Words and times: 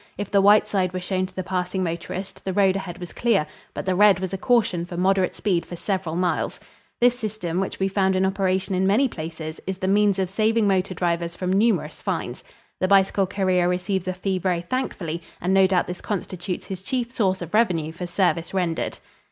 If 0.17 0.31
the 0.31 0.41
white 0.41 0.67
side 0.67 0.93
were 0.93 0.99
shown 0.99 1.27
to 1.27 1.35
the 1.35 1.43
passing 1.43 1.83
motorist, 1.83 2.43
the 2.43 2.53
road 2.53 2.75
ahead 2.75 2.97
was 2.97 3.13
clear; 3.13 3.45
but 3.75 3.85
the 3.85 3.93
red 3.93 4.19
was 4.19 4.33
a 4.33 4.37
caution 4.39 4.83
for 4.83 4.97
moderate 4.97 5.35
speed 5.35 5.63
for 5.63 5.75
several 5.75 6.15
miles. 6.15 6.59
This 6.99 7.19
system, 7.19 7.59
which 7.59 7.79
we 7.79 7.87
found 7.87 8.15
in 8.15 8.25
operation 8.25 8.73
in 8.73 8.87
many 8.87 9.07
places, 9.07 9.61
is 9.67 9.77
the 9.77 9.87
means 9.87 10.17
of 10.17 10.27
saving 10.27 10.67
motor 10.67 10.95
drivers 10.95 11.35
from 11.35 11.53
numerous 11.53 12.01
fines. 12.01 12.43
The 12.79 12.87
bicycle 12.87 13.27
courier 13.27 13.69
receives 13.69 14.07
a 14.07 14.13
fee 14.13 14.39
very 14.39 14.61
thankfully 14.61 15.21
and 15.39 15.53
no 15.53 15.67
doubt 15.67 15.85
this 15.85 16.01
constitutes 16.01 16.65
his 16.65 16.81
chief 16.81 17.11
source 17.11 17.43
of 17.43 17.53
revenue 17.53 17.91
for 17.91 18.07
service 18.07 18.55
rendered. 18.55 18.97